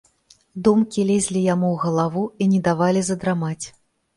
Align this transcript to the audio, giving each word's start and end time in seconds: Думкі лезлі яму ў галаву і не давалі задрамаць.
Думкі 0.67 1.01
лезлі 1.09 1.43
яму 1.53 1.69
ў 1.69 1.83
галаву 1.83 2.25
і 2.45 2.49
не 2.55 2.59
давалі 2.69 3.01
задрамаць. 3.11 3.65